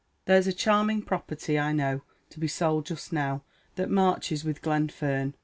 There's 0.25 0.47
a 0.47 0.51
charming 0.51 1.03
property, 1.03 1.59
I 1.59 1.73
know, 1.73 2.01
to 2.31 2.39
be 2.39 2.47
sold 2.47 2.87
just 2.87 3.13
now, 3.13 3.43
that 3.75 3.91
marches 3.91 4.43
with 4.43 4.63
Glenfern. 4.63 5.35